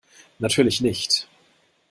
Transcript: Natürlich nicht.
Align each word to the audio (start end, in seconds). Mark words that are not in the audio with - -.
Natürlich 0.39 0.81
nicht. 0.81 1.27